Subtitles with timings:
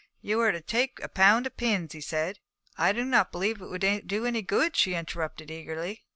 [0.19, 2.39] 'You are to take a pound of pins,' he said.
[2.75, 6.01] 'I do not believe it would do any good,' she interrupted eagerly.